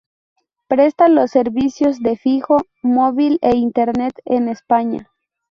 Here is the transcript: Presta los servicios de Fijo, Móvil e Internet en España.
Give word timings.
Presta 0.67 1.09
los 1.09 1.29
servicios 1.29 1.99
de 1.99 2.17
Fijo, 2.17 2.57
Móvil 2.81 3.37
e 3.43 3.55
Internet 3.55 4.15
en 4.25 4.49
España. 4.49 5.11